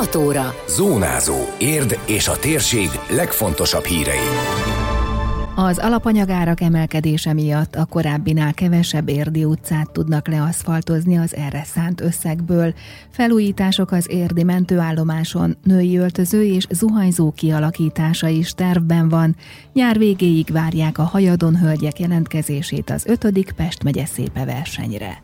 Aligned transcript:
6 0.00 0.14
óra. 0.14 0.54
Zónázó. 0.68 1.36
Érd 1.58 1.98
és 2.06 2.28
a 2.28 2.36
térség 2.36 2.88
legfontosabb 3.10 3.84
hírei. 3.84 4.28
Az 5.54 5.78
alapanyagárak 5.78 6.60
emelkedése 6.60 7.32
miatt 7.32 7.74
a 7.74 7.84
korábbinál 7.84 8.54
kevesebb 8.54 9.08
érdi 9.08 9.44
utcát 9.44 9.90
tudnak 9.90 10.28
leaszfaltozni 10.28 11.18
az 11.18 11.34
erre 11.34 11.64
szánt 11.64 12.00
összegből. 12.00 12.74
Felújítások 13.10 13.92
az 13.92 14.06
érdi 14.10 14.42
mentőállomáson, 14.42 15.56
női 15.62 15.96
öltöző 15.98 16.44
és 16.44 16.66
zuhanyzó 16.70 17.32
kialakítása 17.32 18.28
is 18.28 18.52
tervben 18.52 19.08
van. 19.08 19.36
Nyár 19.72 19.98
végéig 19.98 20.52
várják 20.52 20.98
a 20.98 21.02
hajadon 21.02 21.56
hölgyek 21.56 21.98
jelentkezését 21.98 22.90
az 22.90 23.06
5. 23.06 23.52
Pest 23.56 23.82
megye 23.82 24.06
szépe 24.06 24.44
versenyre. 24.44 25.22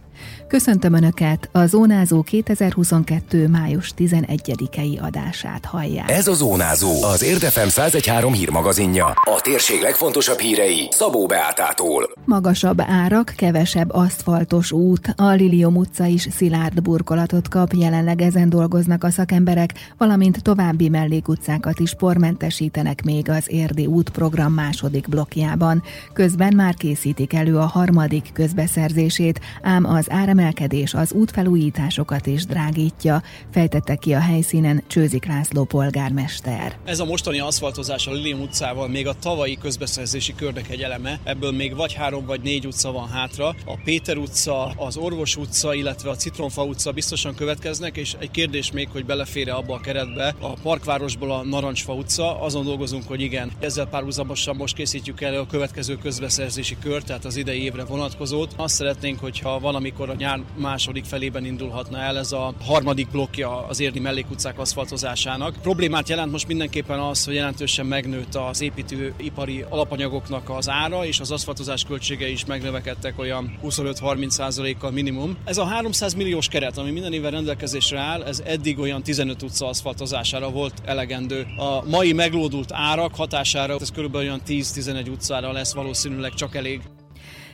Köszöntöm 0.48 0.94
Önöket, 0.94 1.48
a 1.52 1.66
Zónázó 1.66 2.22
2022. 2.22 3.48
május 3.48 3.92
11-i 3.96 5.00
adását 5.02 5.64
hallják. 5.64 6.10
Ez 6.10 6.26
a 6.26 6.34
Zónázó, 6.34 7.02
az 7.02 7.22
Érdefem 7.22 7.68
113 7.68 8.32
hírmagazinja. 8.32 9.06
A 9.06 9.40
térség 9.42 9.80
legfontosabb 9.80 10.38
hírei 10.38 10.88
Szabó 10.90 11.26
Beátától. 11.26 12.10
Magasabb 12.24 12.80
árak, 12.80 13.32
kevesebb 13.36 13.90
aszfaltos 13.92 14.72
út, 14.72 15.14
a 15.16 15.30
Lilium 15.30 15.76
utca 15.76 16.04
is 16.04 16.28
szilárd 16.36 16.82
burkolatot 16.82 17.48
kap, 17.48 17.72
jelenleg 17.72 18.20
ezen 18.22 18.48
dolgoznak 18.48 19.04
a 19.04 19.10
szakemberek, 19.10 19.70
valamint 19.98 20.42
további 20.42 20.88
mellékutcákat 20.88 21.78
is 21.78 21.94
pormentesítenek 21.94 23.04
még 23.04 23.28
az 23.28 23.44
Érdi 23.46 23.86
út 23.86 24.10
program 24.10 24.52
második 24.52 25.08
blokkjában. 25.08 25.82
Közben 26.12 26.54
már 26.54 26.74
készítik 26.74 27.32
elő 27.32 27.56
a 27.56 27.66
harmadik 27.66 28.30
közbeszerzését, 28.32 29.40
ám 29.62 29.84
az 29.84 30.10
áremelkedés 30.36 30.94
az 30.94 31.12
útfelújításokat 31.12 32.26
is 32.26 32.44
drágítja, 32.44 33.22
fejtette 33.50 33.94
ki 33.94 34.14
a 34.14 34.20
helyszínen 34.20 34.82
Csőzik 34.86 35.26
László 35.26 35.64
polgármester. 35.64 36.76
Ez 36.84 37.00
a 37.00 37.04
mostani 37.04 37.38
aszfaltozás 37.38 38.06
a 38.06 38.12
Lilium 38.12 38.40
utcával 38.40 38.88
még 38.88 39.06
a 39.06 39.14
tavalyi 39.14 39.58
közbeszerzési 39.58 40.34
körnek 40.34 40.70
egy 40.70 40.82
eleme, 40.82 41.18
ebből 41.24 41.52
még 41.52 41.76
vagy 41.76 41.92
három 41.92 42.26
vagy 42.26 42.40
négy 42.40 42.66
utca 42.66 42.92
van 42.92 43.08
hátra. 43.08 43.46
A 43.46 43.76
Péter 43.84 44.16
utca, 44.16 44.66
az 44.66 44.96
Orvos 44.96 45.36
utca, 45.36 45.74
illetve 45.74 46.10
a 46.10 46.16
Citronfa 46.16 46.64
utca 46.64 46.92
biztosan 46.92 47.34
következnek, 47.34 47.96
és 47.96 48.14
egy 48.18 48.30
kérdés 48.30 48.72
még, 48.72 48.88
hogy 48.92 49.04
belefér 49.04 49.50
abba 49.50 49.74
a 49.74 49.80
keretbe. 49.80 50.34
A 50.40 50.52
Parkvárosból 50.62 51.32
a 51.32 51.44
Narancsfa 51.44 51.92
utca, 51.92 52.40
azon 52.40 52.64
dolgozunk, 52.64 53.08
hogy 53.08 53.20
igen. 53.20 53.52
Ezzel 53.60 53.86
párhuzamosan 53.86 54.56
most 54.56 54.74
készítjük 54.74 55.20
elő 55.20 55.38
a 55.38 55.46
következő 55.46 55.96
közbeszerzési 55.96 56.76
kör, 56.82 57.02
tehát 57.02 57.24
az 57.24 57.36
idei 57.36 57.62
évre 57.62 57.84
vonatkozót. 57.84 58.54
Azt 58.56 58.74
szeretnénk, 58.74 59.20
hogyha 59.20 59.60
valamikor 59.60 60.10
a 60.10 60.14
nyár 60.26 60.40
második 60.56 61.04
felében 61.04 61.44
indulhatna 61.44 61.98
el 61.98 62.18
ez 62.18 62.32
a 62.32 62.54
harmadik 62.64 63.10
blokkja 63.10 63.66
az 63.66 63.80
érdi 63.80 64.00
mellékutcák 64.00 64.58
aszfaltozásának. 64.58 65.54
Problémát 65.62 66.08
jelent 66.08 66.32
most 66.32 66.46
mindenképpen 66.46 66.98
az, 66.98 67.24
hogy 67.24 67.34
jelentősen 67.34 67.86
megnőtt 67.86 68.34
az 68.34 68.60
építőipari 68.60 69.64
alapanyagoknak 69.68 70.50
az 70.50 70.68
ára, 70.68 71.06
és 71.06 71.20
az 71.20 71.30
aszfaltozás 71.30 71.84
költsége 71.84 72.28
is 72.28 72.44
megnövekedtek 72.44 73.18
olyan 73.18 73.58
25-30%-kal 73.64 74.90
minimum. 74.90 75.36
Ez 75.44 75.58
a 75.58 75.64
300 75.64 76.14
milliós 76.14 76.48
keret, 76.48 76.78
ami 76.78 76.90
minden 76.90 77.12
éven 77.12 77.30
rendelkezésre 77.30 77.98
áll, 77.98 78.22
ez 78.22 78.42
eddig 78.46 78.78
olyan 78.78 79.02
15 79.02 79.42
utca 79.42 79.68
aszfaltozására 79.68 80.50
volt 80.50 80.74
elegendő. 80.84 81.46
A 81.56 81.88
mai 81.88 82.12
meglódult 82.12 82.72
árak 82.72 83.14
hatására 83.14 83.76
ez 83.80 83.90
körülbelül 83.90 84.28
olyan 84.28 84.40
10-11 84.46 85.10
utcára 85.10 85.52
lesz 85.52 85.74
valószínűleg 85.74 86.34
csak 86.34 86.54
elég 86.54 86.80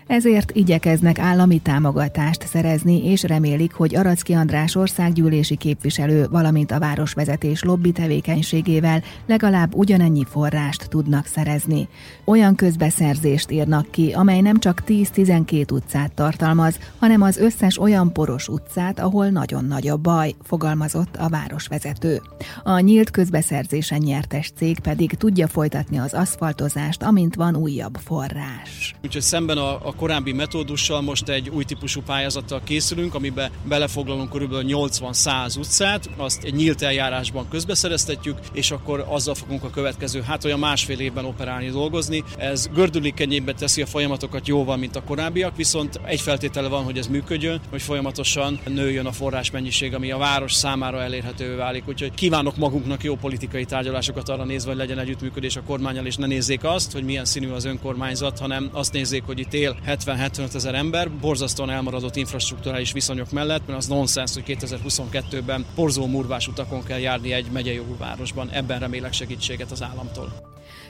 ezért 0.06 0.50
igyekeznek 0.50 1.18
állami 1.18 1.58
támogatást 1.58 2.46
szerezni, 2.46 3.06
és 3.10 3.22
remélik, 3.22 3.72
hogy 3.72 3.96
Aracki 3.96 4.32
András 4.32 4.74
országgyűlési 4.74 5.56
képviselő, 5.56 6.26
valamint 6.30 6.70
a 6.70 6.78
városvezetés 6.78 7.62
lobby 7.62 7.92
tevékenységével 7.92 9.02
legalább 9.26 9.74
ugyanennyi 9.74 10.24
forrást 10.24 10.88
tudnak 10.88 11.26
szerezni. 11.26 11.88
Olyan 12.24 12.54
közbeszerzést 12.54 13.50
írnak 13.50 13.90
ki, 13.90 14.12
amely 14.12 14.40
nem 14.40 14.58
csak 14.58 14.82
10-12 14.86 15.72
utcát 15.72 16.12
tartalmaz, 16.14 16.78
hanem 16.98 17.22
az 17.22 17.36
összes 17.36 17.78
olyan 17.78 18.12
poros 18.12 18.48
utcát, 18.48 18.98
ahol 18.98 19.28
nagyon 19.28 19.64
nagy 19.64 19.88
a 19.88 19.96
baj, 19.96 20.34
fogalmazott 20.42 21.16
a 21.16 21.28
városvezető. 21.28 22.22
A 22.62 22.78
nyílt 22.78 23.10
közbeszerzésen 23.10 23.98
nyertes 23.98 24.52
cég 24.56 24.78
pedig 24.78 25.14
tudja 25.14 25.48
folytatni 25.48 25.98
az 25.98 26.14
aszfaltozást, 26.14 27.02
amint 27.02 27.34
van 27.34 27.56
újabb 27.56 27.96
forrás. 28.04 28.94
Úgyhogy 29.04 29.22
szemben 29.22 29.58
a, 29.58 29.88
a 29.88 29.91
korábbi 29.94 30.32
metódussal 30.32 31.00
most 31.00 31.28
egy 31.28 31.48
új 31.48 31.64
típusú 31.64 32.00
pályázattal 32.02 32.60
készülünk, 32.64 33.14
amiben 33.14 33.50
belefoglalunk 33.64 34.30
kb. 34.30 34.52
80-100 34.52 35.58
utcát, 35.58 36.08
azt 36.16 36.44
egy 36.44 36.54
nyílt 36.54 36.82
eljárásban 36.82 37.48
közbeszereztetjük, 37.48 38.38
és 38.52 38.70
akkor 38.70 39.06
azzal 39.08 39.34
fogunk 39.34 39.64
a 39.64 39.70
következő, 39.70 40.20
hát 40.20 40.44
olyan 40.44 40.58
másfél 40.58 41.00
évben 41.00 41.24
operálni, 41.24 41.70
dolgozni. 41.70 42.24
Ez 42.36 42.68
gördülékenyébben 42.74 43.56
teszi 43.56 43.82
a 43.82 43.86
folyamatokat 43.86 44.48
jóval, 44.48 44.76
mint 44.76 44.96
a 44.96 45.02
korábbiak, 45.02 45.56
viszont 45.56 46.00
egy 46.04 46.20
feltétele 46.20 46.68
van, 46.68 46.84
hogy 46.84 46.98
ez 46.98 47.06
működjön, 47.06 47.60
hogy 47.70 47.82
folyamatosan 47.82 48.60
nőjön 48.66 49.06
a 49.06 49.12
forrás 49.12 49.50
mennyiség, 49.50 49.94
ami 49.94 50.10
a 50.10 50.18
város 50.18 50.52
számára 50.52 51.02
elérhetővé 51.02 51.54
válik. 51.54 51.88
Úgyhogy 51.88 52.14
kívánok 52.14 52.56
magunknak 52.56 53.04
jó 53.04 53.16
politikai 53.16 53.64
tárgyalásokat 53.64 54.28
arra 54.28 54.44
nézve, 54.44 54.70
hogy 54.70 54.78
legyen 54.78 54.98
együttműködés 54.98 55.56
a 55.56 55.62
kormányal, 55.62 56.06
és 56.06 56.16
ne 56.16 56.26
nézzék 56.26 56.64
azt, 56.64 56.92
hogy 56.92 57.04
milyen 57.04 57.24
színű 57.24 57.48
az 57.48 57.64
önkormányzat, 57.64 58.38
hanem 58.38 58.68
azt 58.72 58.92
nézzék, 58.92 59.22
hogy 59.26 59.38
itt 59.38 59.52
él 59.52 59.76
70-75 59.86 60.54
ezer 60.54 60.74
ember, 60.74 61.10
borzasztóan 61.10 61.70
elmaradott 61.70 62.16
infrastruktúrális 62.16 62.92
viszonyok 62.92 63.30
mellett, 63.30 63.66
mert 63.66 63.78
az 63.78 63.86
nonsens, 63.86 64.34
hogy 64.34 64.58
2022-ben 64.60 65.64
porzó 65.74 66.06
murvás 66.06 66.48
utakon 66.48 66.84
kell 66.84 66.98
járni 66.98 67.32
egy 67.32 67.46
megyei 67.52 67.82
városban. 67.98 68.48
Ebben 68.50 68.78
remélek 68.78 69.12
segítséget 69.12 69.70
az 69.70 69.82
államtól. 69.82 70.32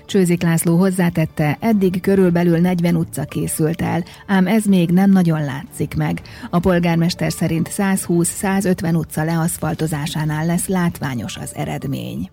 Csőzik 0.06 0.42
László 0.42 0.76
hozzátette, 0.76 1.56
eddig 1.60 2.00
körülbelül 2.00 2.58
40 2.58 2.96
utca 2.96 3.24
készült 3.24 3.82
el, 3.82 4.04
ám 4.26 4.46
ez 4.46 4.64
még 4.64 4.90
nem 4.90 5.10
nagyon 5.10 5.44
látszik 5.44 5.94
meg. 5.94 6.22
A 6.50 6.58
polgármester 6.58 7.32
szerint 7.32 7.70
120-150 7.76 8.94
utca 8.94 9.24
leaszfaltozásánál 9.24 10.46
lesz 10.46 10.66
látványos 10.66 11.36
az 11.36 11.54
eredmény. 11.54 12.30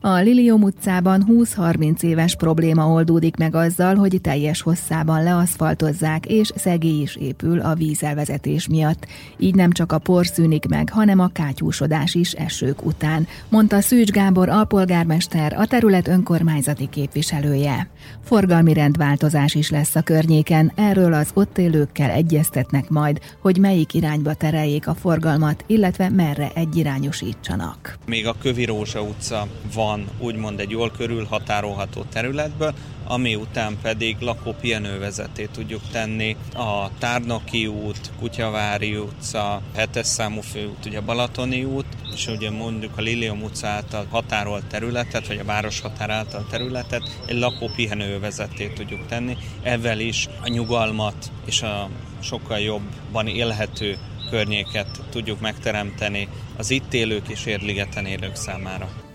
A 0.00 0.14
Lilium 0.14 0.62
utcában 0.62 1.26
20-30 1.28 2.02
éves 2.02 2.36
probléma 2.36 2.88
oldódik 2.88 3.36
meg 3.36 3.54
azzal, 3.54 3.94
hogy 3.94 4.20
teljes 4.20 4.60
hosszában 4.60 5.22
leaszfaltozzák, 5.22 6.26
és 6.26 6.52
szegély 6.56 7.00
is 7.00 7.16
épül 7.16 7.60
a 7.60 7.74
vízelvezetés 7.74 8.68
miatt. 8.68 9.06
Így 9.38 9.54
nem 9.54 9.70
csak 9.72 9.92
a 9.92 9.98
por 9.98 10.26
szűnik 10.26 10.66
meg, 10.66 10.90
hanem 10.90 11.18
a 11.18 11.30
kátyúsodás 11.32 12.14
is 12.14 12.32
esők 12.32 12.84
után, 12.84 13.26
mondta 13.48 13.80
Szűcs 13.80 14.10
Gábor 14.10 14.48
alpolgármester, 14.48 15.52
a 15.58 15.66
terület 15.66 16.08
önkormányzati 16.08 16.88
képviselője. 16.88 17.88
Forgalmi 18.24 18.72
rendváltozás 18.72 19.54
is 19.54 19.70
lesz 19.70 19.94
a 19.94 20.02
környéken, 20.02 20.72
erről 20.74 21.12
az 21.12 21.30
ott 21.34 21.58
élőkkel 21.58 22.10
egyeztetnek 22.10 22.88
majd, 22.88 23.18
hogy 23.38 23.58
melyik 23.58 23.94
irányba 23.94 24.34
tereljék 24.34 24.86
a 24.88 24.94
forgalmat, 24.94 25.64
illetve 25.66 26.08
merre 26.08 26.50
egyirányosítsanak. 26.54 27.98
Még 28.06 28.26
a 28.26 28.34
Kövi 28.40 28.64
Rózsa 28.64 29.02
utca 29.02 29.46
van 29.74 30.08
úgymond 30.18 30.60
egy 30.60 30.70
jól 30.70 30.90
körülhatárolható 30.90 32.04
területből, 32.12 32.74
ami 33.06 33.34
után 33.34 33.78
pedig 33.82 34.16
lakópihenővezeté 34.20 35.48
tudjuk 35.52 35.80
tenni 35.90 36.36
a 36.54 36.98
Tárnoki 36.98 37.66
út, 37.66 38.10
Kutyavári 38.18 38.96
utca, 38.96 39.62
7 39.76 40.04
számú 40.04 40.40
főút, 40.40 40.86
ugye 40.86 41.00
Balatoni 41.00 41.64
út, 41.64 41.86
és 42.14 42.26
ugye 42.26 42.50
mondjuk 42.50 42.98
a 42.98 43.00
Lilium 43.00 43.42
utca 43.42 43.66
által 43.66 44.06
határolt 44.10 44.66
területet, 44.66 45.26
vagy 45.26 45.38
a 45.38 45.44
város 45.44 45.80
határ 45.80 46.10
által 46.10 46.46
területet 46.50 47.20
egy 47.26 47.38
lakópihenővezeté 47.38 48.66
tudjuk 48.68 49.06
tenni. 49.06 49.36
Ezzel 49.62 50.00
is 50.00 50.28
a 50.42 50.48
nyugalmat 50.48 51.32
és 51.44 51.62
a 51.62 51.88
sokkal 52.20 52.58
jobban 52.58 53.26
élhető 53.26 53.98
környéket 54.30 55.02
tudjuk 55.10 55.40
megteremteni 55.40 56.28
az 56.56 56.70
itt 56.70 56.94
élők 56.94 57.28
és 57.28 57.46
Érligeten 57.46 58.06
élők 58.06 58.34
számára. 58.34 59.11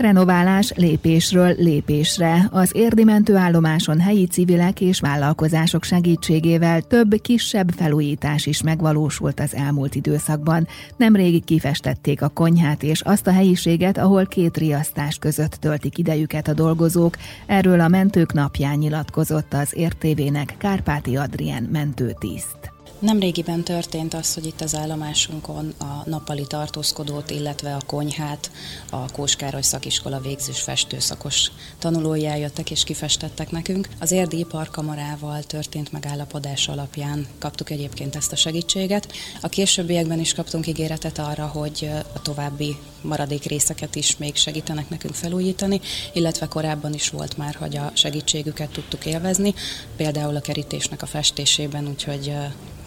Renoválás 0.00 0.72
lépésről 0.76 1.54
lépésre. 1.58 2.48
Az 2.50 2.70
érdi 2.74 3.04
mentőállomáson 3.04 4.00
helyi 4.00 4.26
civilek 4.26 4.80
és 4.80 5.00
vállalkozások 5.00 5.84
segítségével 5.84 6.82
több 6.82 7.14
kisebb 7.22 7.70
felújítás 7.70 8.46
is 8.46 8.62
megvalósult 8.62 9.40
az 9.40 9.54
elmúlt 9.54 9.94
időszakban. 9.94 10.66
Nemrég 10.96 11.44
kifestették 11.44 12.22
a 12.22 12.28
konyhát 12.28 12.82
és 12.82 13.00
azt 13.00 13.26
a 13.26 13.32
helyiséget, 13.32 13.98
ahol 13.98 14.26
két 14.26 14.56
riasztás 14.56 15.16
között 15.18 15.52
töltik 15.52 15.98
idejüket 15.98 16.48
a 16.48 16.54
dolgozók. 16.54 17.16
Erről 17.46 17.80
a 17.80 17.88
mentők 17.88 18.32
napján 18.32 18.78
nyilatkozott 18.78 19.52
az 19.52 19.76
értévének 19.76 20.54
Kárpáti 20.58 21.16
Adrien 21.16 21.62
mentőtiszt. 21.62 22.59
Nemrégiben 23.00 23.64
történt 23.64 24.14
az, 24.14 24.34
hogy 24.34 24.46
itt 24.46 24.60
az 24.60 24.74
állomásunkon 24.74 25.74
a 25.78 26.02
nappali 26.04 26.46
tartózkodót, 26.46 27.30
illetve 27.30 27.74
a 27.74 27.80
konyhát 27.86 28.50
a 28.90 29.12
Kóskároly 29.12 29.62
szakiskola 29.62 30.20
végzős 30.20 30.60
festőszakos 30.60 31.50
tanulói 31.78 32.26
eljöttek 32.26 32.70
és 32.70 32.84
kifestettek 32.84 33.50
nekünk. 33.50 33.88
Az 34.00 34.10
érdi 34.10 34.38
iparkamarával 34.38 35.42
történt 35.42 35.92
megállapodás 35.92 36.68
alapján 36.68 37.26
kaptuk 37.38 37.70
egyébként 37.70 38.16
ezt 38.16 38.32
a 38.32 38.36
segítséget. 38.36 39.12
A 39.40 39.48
későbbiekben 39.48 40.20
is 40.20 40.34
kaptunk 40.34 40.66
ígéretet 40.66 41.18
arra, 41.18 41.46
hogy 41.46 41.90
a 42.14 42.22
további 42.22 42.76
maradék 43.02 43.44
részeket 43.44 43.94
is 43.94 44.16
még 44.16 44.36
segítenek 44.36 44.88
nekünk 44.88 45.14
felújítani, 45.14 45.80
illetve 46.12 46.46
korábban 46.46 46.94
is 46.94 47.10
volt 47.10 47.36
már, 47.36 47.54
hogy 47.54 47.76
a 47.76 47.90
segítségüket 47.94 48.70
tudtuk 48.70 49.06
élvezni, 49.06 49.54
például 49.96 50.36
a 50.36 50.40
kerítésnek 50.40 51.02
a 51.02 51.06
festésében, 51.06 51.88
úgyhogy 51.88 52.32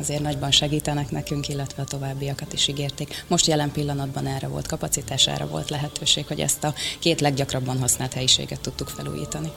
azért 0.04 0.22
nagyban 0.22 0.52
segítenek 0.52 1.12
nekünk, 1.12 1.48
illetve 1.50 1.82
a 1.82 1.86
továbbiakat 1.86 2.54
is 2.54 2.68
ígérték. 2.68 3.24
Most 3.28 3.48
jelen 3.48 3.72
pillanatban 3.72 4.28
erre 4.28 4.48
volt 4.48 4.68
kapacitás, 4.68 5.28
erre 5.28 5.46
volt 5.46 5.70
lehetőség, 5.70 6.28
hogy 6.28 6.40
ezt 6.40 6.64
a 6.64 6.74
két 7.00 7.22
leggyakrabban 7.22 7.80
használt 7.80 8.14
helyiséget 8.14 8.62
tudtuk 8.62 8.88
felújítani. 8.88 9.52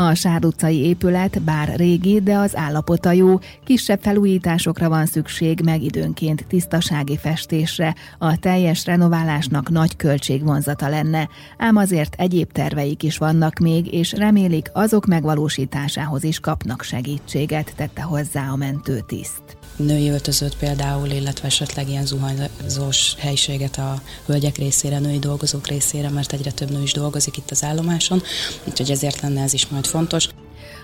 A 0.00 0.14
Sár 0.14 0.44
utcai 0.44 0.84
épület 0.84 1.42
bár 1.42 1.76
régi, 1.76 2.20
de 2.20 2.36
az 2.36 2.56
állapota 2.56 3.12
jó, 3.12 3.38
kisebb 3.64 4.00
felújításokra 4.02 4.88
van 4.88 5.06
szükség, 5.06 5.60
meg 5.64 5.82
időnként 5.82 6.46
tisztasági 6.48 7.16
festésre. 7.16 7.94
A 8.18 8.38
teljes 8.38 8.84
renoválásnak 8.84 9.70
nagy 9.70 9.96
költségvonzata 9.96 10.88
lenne, 10.88 11.28
ám 11.56 11.76
azért 11.76 12.14
egyéb 12.14 12.52
terveik 12.52 13.02
is 13.02 13.18
vannak 13.18 13.58
még, 13.58 13.92
és 13.92 14.12
remélik 14.12 14.70
azok 14.72 15.06
megvalósításához 15.06 16.24
is 16.24 16.40
kapnak 16.40 16.82
segítséget, 16.82 17.72
tette 17.76 18.02
hozzá 18.02 18.48
a 18.50 18.56
mentőtiszt 18.56 19.57
női 19.78 20.08
öltözőt 20.08 20.56
például, 20.56 21.08
illetve 21.08 21.46
esetleg 21.46 21.88
ilyen 21.88 22.06
zuhanyzós 22.06 23.14
helyiséget 23.18 23.76
a 23.76 24.02
hölgyek 24.26 24.56
részére, 24.56 24.98
női 24.98 25.18
dolgozók 25.18 25.66
részére, 25.66 26.08
mert 26.08 26.32
egyre 26.32 26.50
több 26.50 26.70
nő 26.70 26.82
is 26.82 26.92
dolgozik 26.92 27.36
itt 27.36 27.50
az 27.50 27.64
állomáson, 27.64 28.22
úgyhogy 28.64 28.90
ezért 28.90 29.20
lenne 29.20 29.42
ez 29.42 29.52
is 29.52 29.66
majd 29.66 29.86
fontos. 29.86 30.28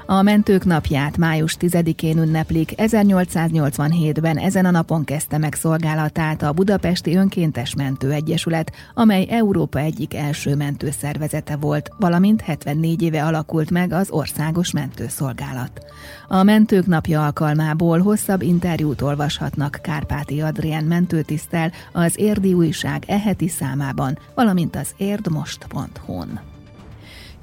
A 0.06 0.22
mentők 0.22 0.64
napját 0.64 1.16
május 1.16 1.56
10-én 1.60 2.18
ünneplik. 2.18 2.72
1887-ben 2.76 4.38
ezen 4.38 4.64
a 4.64 4.70
napon 4.70 5.04
kezdte 5.04 5.38
meg 5.38 5.54
szolgálatát 5.54 6.42
a 6.42 6.52
Budapesti 6.52 7.16
Önkéntes 7.16 7.74
Mentő 7.74 8.10
Egyesület, 8.10 8.72
amely 8.94 9.26
Európa 9.30 9.78
egyik 9.78 10.14
első 10.14 10.54
mentőszervezete 10.54 11.56
volt, 11.56 11.90
valamint 11.98 12.40
74 12.40 13.02
éve 13.02 13.24
alakult 13.24 13.70
meg 13.70 13.92
az 13.92 14.10
Országos 14.10 14.70
Mentőszolgálat. 14.70 15.80
A 16.28 16.42
mentők 16.42 16.86
napja 16.86 17.24
alkalmából 17.24 17.98
hosszabb 17.98 18.42
interjút 18.42 19.02
olvashatnak 19.02 19.78
Kárpáti 19.82 20.40
Adrien 20.40 20.84
mentőtisztel 20.84 21.72
az 21.92 22.18
Érdi 22.18 22.52
Újság 22.54 23.04
eheti 23.06 23.48
számában, 23.48 24.18
valamint 24.34 24.76
az 24.76 24.94
érdmost.hu-n. 24.96 26.53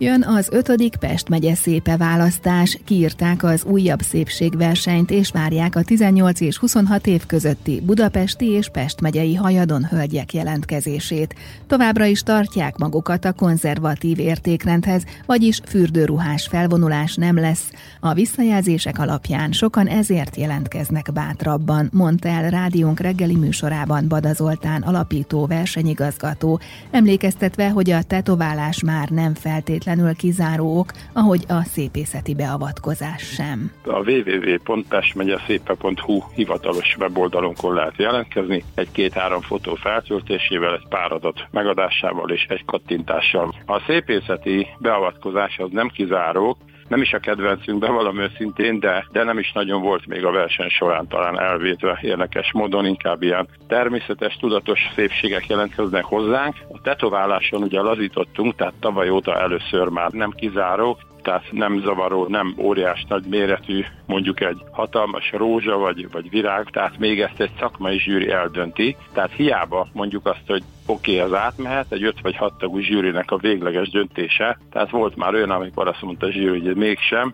Jön 0.03 0.23
az 0.23 0.49
ötödik 0.51 0.95
Pest 0.95 1.29
megye 1.29 1.55
szépe 1.55 1.97
választás, 1.97 2.79
kiírták 2.85 3.43
az 3.43 3.63
újabb 3.63 4.01
szépségversenyt 4.01 5.11
és 5.11 5.31
várják 5.31 5.75
a 5.75 5.83
18 5.83 6.41
és 6.41 6.57
26 6.57 7.07
év 7.07 7.25
közötti 7.25 7.81
budapesti 7.85 8.45
és 8.45 8.69
Pest 8.69 9.01
megyei 9.01 9.35
hajadon 9.35 9.85
hölgyek 9.85 10.33
jelentkezését. 10.33 11.35
Továbbra 11.67 12.05
is 12.05 12.23
tartják 12.23 12.77
magukat 12.77 13.25
a 13.25 13.33
konzervatív 13.33 14.19
értékrendhez, 14.19 15.03
vagyis 15.25 15.59
fürdőruhás 15.65 16.47
felvonulás 16.47 17.15
nem 17.15 17.35
lesz. 17.35 17.71
A 17.99 18.13
visszajelzések 18.13 18.99
alapján 18.99 19.51
sokan 19.51 19.87
ezért 19.87 20.35
jelentkeznek 20.35 21.13
bátrabban, 21.13 21.89
mondta 21.93 22.27
el 22.27 22.49
rádiónk 22.49 22.99
reggeli 22.99 23.35
műsorában 23.35 24.07
Bada 24.07 24.33
Zoltán 24.33 24.81
alapító 24.81 25.45
versenyigazgató, 25.45 26.59
emlékeztetve, 26.91 27.69
hogy 27.69 27.91
a 27.91 28.03
tetoválás 28.03 28.83
már 28.83 29.09
nem 29.09 29.33
feltétlenül 29.33 29.89
feltétlenül 29.91 30.15
kizáró 30.15 30.79
ok, 30.79 30.91
ahogy 31.13 31.43
a 31.47 31.63
szépészeti 31.63 32.35
beavatkozás 32.35 33.21
sem. 33.21 33.71
A 33.83 34.09
www.pestmegyeszépe.hu 34.09 36.21
hivatalos 36.35 36.95
weboldalunkon 36.99 37.73
lehet 37.73 37.97
jelentkezni, 37.97 38.63
egy-két-három 38.75 39.41
fotó 39.41 39.75
feltöltésével, 39.75 40.73
egy 40.73 40.87
pár 40.89 41.11
adat 41.11 41.47
megadásával 41.51 42.29
és 42.29 42.45
egy 42.49 42.65
kattintással. 42.65 43.55
A 43.65 43.79
szépészeti 43.87 44.67
beavatkozás 44.79 45.57
az 45.57 45.69
nem 45.71 45.87
kizáró, 45.87 46.57
nem 46.91 47.01
is 47.01 47.13
a 47.13 47.19
kedvencünk, 47.19 47.79
bevallom 47.79 48.19
őszintén, 48.19 48.79
de, 48.79 49.05
de 49.11 49.23
nem 49.23 49.39
is 49.39 49.51
nagyon 49.51 49.81
volt 49.81 50.05
még 50.05 50.25
a 50.25 50.31
verseny 50.31 50.69
során 50.69 51.07
talán 51.07 51.39
elvétve 51.39 51.99
érdekes 52.01 52.51
módon, 52.51 52.85
inkább 52.85 53.21
ilyen 53.21 53.47
természetes, 53.67 54.35
tudatos 54.35 54.79
szépségek 54.95 55.47
jelentkeznek 55.47 56.03
hozzánk. 56.03 56.55
A 56.71 56.81
tetováláson 56.81 57.61
ugye 57.61 57.81
lazítottunk, 57.81 58.55
tehát 58.55 58.73
tavaly 58.79 59.09
óta 59.09 59.39
először 59.39 59.87
már 59.87 60.11
nem 60.11 60.31
kizáró, 60.31 60.97
tehát 61.21 61.51
nem 61.51 61.81
zavaró, 61.81 62.27
nem 62.27 62.55
óriás 62.57 63.05
nagy 63.09 63.23
méretű, 63.29 63.85
mondjuk 64.05 64.41
egy 64.41 64.61
hatalmas 64.71 65.31
rózsa 65.31 65.77
vagy, 65.77 66.11
vagy 66.11 66.29
virág, 66.29 66.69
tehát 66.69 66.97
még 66.97 67.21
ezt 67.21 67.39
egy 67.39 67.51
szakmai 67.59 67.99
zsűri 67.99 68.31
eldönti. 68.31 68.95
Tehát 69.13 69.31
hiába 69.31 69.87
mondjuk 69.93 70.25
azt, 70.25 70.47
hogy 70.47 70.63
oké, 70.85 71.15
okay, 71.15 71.31
az 71.31 71.37
átmehet, 71.37 71.91
egy 71.91 72.03
5 72.03 72.21
vagy 72.21 72.35
6 72.35 72.53
tagú 72.57 72.79
zsűrinek 72.79 73.31
a 73.31 73.37
végleges 73.37 73.89
döntése. 73.89 74.57
Tehát 74.71 74.89
volt 74.89 75.15
már 75.15 75.33
olyan, 75.33 75.49
amikor 75.49 75.87
azt 75.87 76.01
mondta 76.01 76.25
a 76.25 76.31
zsűri, 76.31 76.59
hogy 76.59 76.75
mégsem, 76.75 77.33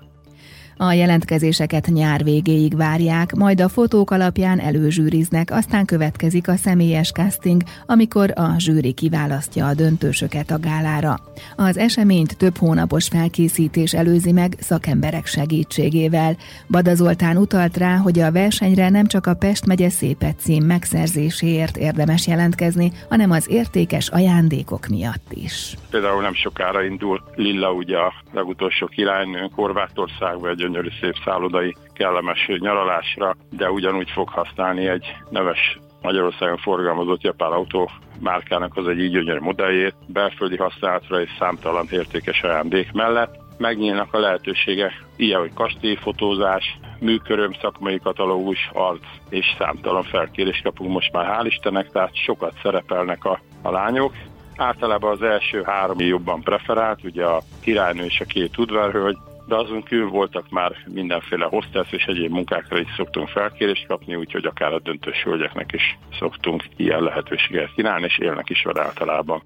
a 0.77 0.93
jelentkezéseket 0.93 1.87
nyár 1.87 2.23
végéig 2.23 2.75
várják, 2.75 3.35
majd 3.35 3.61
a 3.61 3.69
fotók 3.69 4.11
alapján 4.11 4.59
előzsűriznek, 4.59 5.51
aztán 5.51 5.85
következik 5.85 6.47
a 6.47 6.55
személyes 6.55 7.11
casting, 7.11 7.61
amikor 7.85 8.31
a 8.35 8.53
zsűri 8.57 8.93
kiválasztja 8.93 9.67
a 9.67 9.73
döntősöket 9.73 10.51
a 10.51 10.59
gálára. 10.59 11.19
Az 11.55 11.77
eseményt 11.77 12.37
több 12.37 12.57
hónapos 12.57 13.07
felkészítés 13.07 13.93
előzi 13.93 14.31
meg 14.31 14.55
szakemberek 14.59 15.25
segítségével. 15.25 16.37
Bada 16.69 16.95
Zoltán 16.95 17.37
utalt 17.37 17.77
rá, 17.77 17.95
hogy 17.95 18.19
a 18.19 18.31
versenyre 18.31 18.89
nem 18.89 19.05
csak 19.05 19.25
a 19.27 19.33
Pest 19.33 19.65
megye 19.65 19.89
szépet 19.89 20.39
cím 20.39 20.63
megszerzéséért 20.63 21.77
érdemes 21.77 22.27
jelentkezni, 22.27 22.91
hanem 23.09 23.31
az 23.31 23.49
értékes 23.49 24.09
ajándékok 24.09 24.87
miatt 24.87 25.31
is. 25.33 25.75
Például 25.89 26.21
nem 26.21 26.33
sokára 26.33 26.83
indul 26.83 27.23
Lilla, 27.35 27.71
ugye 27.71 27.97
a 27.97 28.13
legutolsó 28.33 28.85
királynő 28.87 29.49
Horvátországba 29.55 30.49
egy 30.49 30.65
gyönyörű 30.67 30.89
szép 31.01 31.15
szállodai 31.25 31.75
kellemes 31.93 32.47
nyaralásra, 32.59 33.35
de 33.49 33.71
ugyanúgy 33.71 34.09
fog 34.09 34.29
használni 34.29 34.87
egy 34.87 35.15
neves 35.29 35.79
Magyarországon 36.01 36.57
forgalmazott 36.57 37.21
japán 37.21 37.51
autó 37.51 37.89
márkának 38.19 38.77
az 38.77 38.87
egy 38.87 38.99
így 38.99 39.11
gyönyörű 39.11 39.39
modelljét, 39.39 39.95
belföldi 40.07 40.57
használatra 40.57 41.21
és 41.21 41.29
számtalan 41.39 41.87
értékes 41.89 42.41
ajándék 42.41 42.91
mellett. 42.91 43.35
Megnyílnak 43.57 44.13
a 44.13 44.19
lehetőségek, 44.19 45.05
ilyen, 45.15 45.39
hogy 45.39 45.53
kastélyfotózás, 45.53 46.77
műköröm, 46.99 47.53
szakmai 47.61 47.99
katalógus, 47.99 48.69
arc 48.73 49.05
és 49.29 49.45
számtalan 49.57 50.03
felkérés 50.03 50.61
kapunk 50.63 50.91
most 50.91 51.11
már 51.11 51.25
hál' 51.25 51.45
Istennek, 51.45 51.91
tehát 51.91 52.15
sokat 52.15 52.53
szerepelnek 52.61 53.25
a, 53.25 53.39
a 53.61 53.71
lányok. 53.71 54.13
Általában 54.57 55.11
az 55.11 55.21
első 55.21 55.61
három 55.65 55.99
jobban 55.99 56.41
preferált, 56.41 57.03
ugye 57.03 57.25
a 57.25 57.41
királynő 57.61 58.03
és 58.03 58.19
a 58.19 58.25
két 58.25 58.57
udvarhölgy, 58.57 59.17
de 59.47 59.55
azon 59.55 59.83
kívül 59.83 60.09
voltak 60.09 60.49
már 60.49 60.75
mindenféle 60.85 61.45
hostess 61.45 61.91
és 61.91 62.03
egyéb 62.05 62.31
munkákra 62.31 62.79
is 62.79 62.93
szoktunk 62.95 63.27
felkérést 63.27 63.87
kapni, 63.87 64.15
úgyhogy 64.15 64.45
akár 64.45 64.73
a 64.73 64.79
döntős 64.79 65.23
hölgyeknek 65.23 65.71
is 65.71 65.97
szoktunk 66.19 66.63
ilyen 66.75 67.03
lehetőséget 67.03 67.73
kínálni, 67.75 68.05
és 68.05 68.17
élnek 68.17 68.49
is 68.49 68.63
vele 68.63 68.81
általában. 68.81 69.41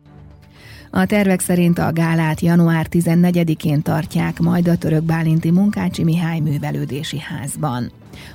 A 0.93 1.05
tervek 1.05 1.39
szerint 1.39 1.79
a 1.79 1.91
gálát 1.91 2.41
január 2.41 2.87
14-én 2.91 3.81
tartják 3.81 4.39
majd 4.39 4.67
a 4.67 4.77
török 4.77 5.03
Bálinti 5.03 5.51
Munkácsi 5.51 6.03
Mihály 6.03 6.39
művelődési 6.39 7.19
házban. 7.19 7.91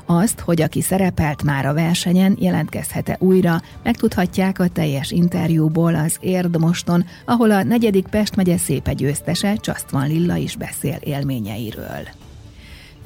Azt, 0.07 0.41
hogy 0.41 0.63
aki 0.63 0.81
szerepelt 0.81 1.43
már 1.43 1.67
a 1.67 1.75
versenyen, 1.75 2.37
jelentkezhet-e 2.41 3.17
újra, 3.19 3.63
megtudhatják 3.83 4.59
a 4.59 4.69
teljes 4.69 5.11
interjúból 5.11 5.95
az 5.95 6.17
Érd 6.21 6.59
moston, 6.59 7.05
ahol 7.25 7.51
a 7.51 7.63
negyedik 7.63 8.07
Pest 8.07 8.37
megye 8.37 8.57
szépe 8.57 8.93
győztese 8.93 9.57
Csasztvan 9.57 10.07
Lilla 10.09 10.37
is 10.37 10.57
beszél 10.57 10.99
élményeiről. 11.01 12.26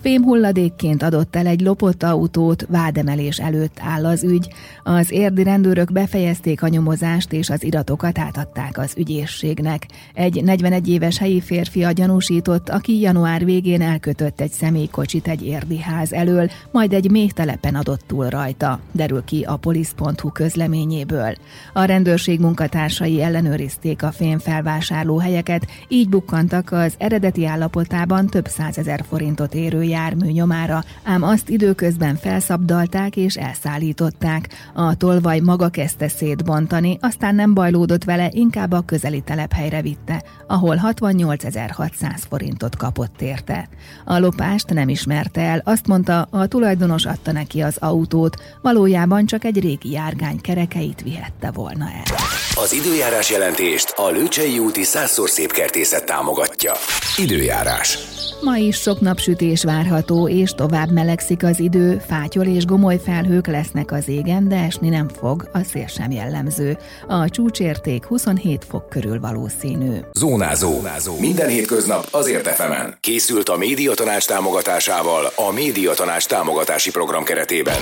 Fémhulladékként 0.01 1.03
adott 1.03 1.37
el 1.37 1.47
egy 1.47 1.61
lopott 1.61 2.03
autót, 2.03 2.67
vádemelés 2.69 3.39
előtt 3.39 3.79
áll 3.81 4.07
az 4.07 4.25
ügy. 4.25 4.49
Az 4.83 5.11
érdi 5.11 5.43
rendőrök 5.43 5.93
befejezték 5.93 6.63
a 6.63 6.69
nyomozást, 6.69 7.33
és 7.33 7.51
az 7.51 7.65
iratokat 7.65 8.19
átadták 8.19 8.79
az 8.79 8.95
ügyészségnek. 8.97 9.87
Egy 10.15 10.45
41 10.45 10.89
éves 10.89 11.19
helyi 11.19 11.41
férfi 11.41 11.85
a 11.85 11.93
gyanúsított, 11.93 12.69
aki 12.69 13.01
január 13.01 13.45
végén 13.45 13.83
elkötött 13.83 14.41
egy 14.41 14.51
személykocsit 14.51 15.29
egy 15.29 15.47
érdi 15.47 15.79
ház 15.79 16.13
elől, 16.13 16.51
majd 16.73 16.93
egy 16.93 17.11
még 17.11 17.33
telepen 17.33 17.75
adott 17.75 18.03
túl 18.07 18.29
rajta, 18.29 18.81
derül 18.93 19.25
ki 19.25 19.43
a 19.43 19.57
polisz.hu 19.57 20.31
közleményéből. 20.33 21.35
A 21.73 21.85
rendőrség 21.85 22.41
munkatársai 22.41 23.23
ellenőrizték 23.23 24.03
a 24.03 24.13
fémfelvásárló 24.13 25.19
helyeket, 25.19 25.67
így 25.89 26.09
bukkantak 26.09 26.73
az 26.73 26.95
eredeti 26.99 27.47
állapotában 27.47 28.27
több 28.27 28.47
százezer 28.47 29.05
forintot 29.09 29.55
érő 29.55 29.89
jármű 29.91 30.31
nyomára, 30.31 30.85
ám 31.03 31.23
azt 31.23 31.49
időközben 31.49 32.17
felszabdalták 32.17 33.17
és 33.17 33.37
elszállították. 33.37 34.49
A 34.75 34.97
tolvaj 34.97 35.39
maga 35.39 35.69
kezdte 35.69 36.09
szétbontani, 36.09 36.99
aztán 37.01 37.35
nem 37.35 37.55
bajlódott 37.55 38.05
vele, 38.05 38.29
inkább 38.33 38.73
a 38.73 38.81
közeli 38.81 39.21
telephelyre 39.21 39.83
vitte, 39.83 40.23
ahol 40.47 40.81
68.600 40.83 42.23
forintot 42.29 42.77
kapott 42.77 43.21
érte. 43.21 43.69
A 44.05 44.19
lopást 44.19 44.69
nem 44.69 44.89
ismerte 44.89 45.41
el, 45.41 45.63
azt 45.65 45.87
mondta, 45.87 46.29
a 46.31 46.47
tulajdonos 46.47 47.05
adta 47.05 47.33
neki 47.33 47.61
az 47.61 47.77
autót, 47.81 48.43
valójában 48.63 49.27
csak 49.27 49.45
egy 49.45 49.61
régi 49.61 49.91
járgány 49.91 50.41
kerekeit 50.41 51.03
vihette 51.03 51.51
volna 51.51 51.85
el. 51.85 52.17
Az 52.55 52.73
időjárás 52.73 53.31
jelentést 53.31 53.93
a 53.97 54.11
Lőcsei 54.11 54.59
úti 54.59 54.83
százszor 54.83 55.29
szép 55.29 55.53
kertészet 55.53 56.05
támogatja. 56.05 56.73
Időjárás. 57.17 57.99
Ma 58.43 58.57
is 58.57 58.77
sok 58.77 59.01
napsütés 59.01 59.65
várható, 59.81 60.29
és 60.29 60.51
tovább 60.51 60.91
melegszik 60.91 61.45
az 61.45 61.61
idő, 61.61 62.03
fátyol 62.07 62.47
és 62.47 62.65
gomoly 62.65 63.01
felhők 63.05 63.47
lesznek 63.47 63.93
az 63.93 64.09
égen, 64.09 64.49
de 64.49 64.57
esni 64.57 64.89
nem 64.89 65.09
fog, 65.09 65.49
a 65.53 65.63
szél 65.63 65.87
sem 65.87 66.11
jellemző. 66.11 66.79
A 67.09 67.29
csúcsérték 67.29 68.05
27 68.05 68.65
fok 68.69 68.89
körül 68.89 69.21
valószínű. 69.21 69.97
Zónázó. 70.13 70.73
Zónázó. 70.73 71.19
Minden 71.19 71.49
hétköznap 71.49 72.07
azért 72.11 72.47
efemen. 72.47 72.97
Készült 73.01 73.49
a 73.49 73.57
médiatanács 73.57 74.27
támogatásával 74.27 75.33
a 75.35 75.53
médiatanács 75.53 76.27
támogatási 76.27 76.91
program 76.91 77.25
keretében. 77.25 77.77